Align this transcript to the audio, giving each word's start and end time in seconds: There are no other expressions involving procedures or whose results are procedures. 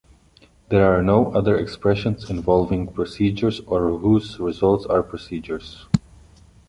There 0.69 0.97
are 0.97 1.03
no 1.03 1.31
other 1.31 1.55
expressions 1.55 2.27
involving 2.27 2.87
procedures 2.87 3.59
or 3.59 3.99
whose 3.99 4.39
results 4.39 4.87
are 4.87 5.03
procedures. 5.03 5.85